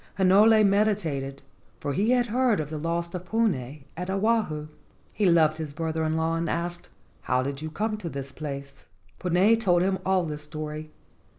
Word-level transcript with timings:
Hinole 0.17 0.63
meditated, 0.65 1.43
for 1.79 1.93
he 1.93 2.09
had 2.09 2.25
heard 2.25 2.59
of 2.59 2.71
the 2.71 2.79
loss 2.79 3.13
of 3.13 3.23
Puna 3.29 3.81
at 3.95 4.09
Oahu. 4.09 4.67
He 5.13 5.27
loved 5.27 5.57
his 5.57 5.73
brother 5.73 6.03
in 6.05 6.17
law, 6.17 6.35
and 6.35 6.49
asked, 6.49 6.89
"How 7.21 7.43
did 7.43 7.61
you 7.61 7.69
come 7.69 7.97
to 7.97 8.09
this 8.09 8.31
place?" 8.31 8.85
Puna 9.19 9.55
told 9.57 9.83
him 9.83 9.99
all 10.03 10.25
the 10.25 10.39
story. 10.39 10.89